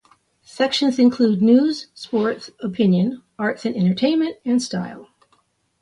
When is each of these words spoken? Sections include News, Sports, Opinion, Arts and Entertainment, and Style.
Sections 0.41 0.97
include 0.97 1.43
News, 1.43 1.85
Sports, 1.93 2.49
Opinion, 2.59 3.21
Arts 3.37 3.65
and 3.65 3.75
Entertainment, 3.75 4.37
and 4.43 4.59
Style. 4.59 5.07